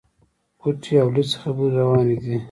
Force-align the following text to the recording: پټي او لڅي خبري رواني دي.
پټي 0.59 0.93
او 1.03 1.09
لڅي 1.15 1.35
خبري 1.41 1.69
رواني 1.79 2.15
دي. 2.23 2.35